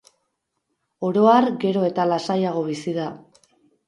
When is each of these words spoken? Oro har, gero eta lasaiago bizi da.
Oro 1.09 1.25
har, 1.31 1.45
gero 1.63 1.83
eta 1.89 2.05
lasaiago 2.13 2.65
bizi 2.71 2.95
da. 2.97 3.07